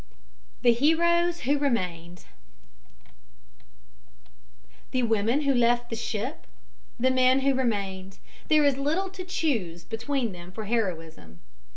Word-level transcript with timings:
THE 0.63 0.73
HEROES 0.73 1.41
WHO 1.41 1.59
REMAINED 1.59 2.25
The 4.89 5.03
women 5.03 5.41
who 5.41 5.53
left 5.53 5.91
the 5.91 5.95
ship; 5.95 6.47
the 6.99 7.11
men 7.11 7.41
who 7.41 7.53
remained 7.53 8.17
there 8.47 8.63
is 8.65 8.77
little 8.77 9.11
to 9.11 9.23
choose 9.23 9.83
between 9.83 10.31
them 10.31 10.51
for 10.53 10.65
heroism. 10.65 11.41